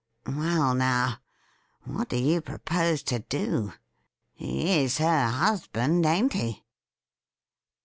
[0.25, 1.19] Well, now,
[1.83, 3.73] what do you propose to do?
[4.33, 6.63] He is her husband, ain't he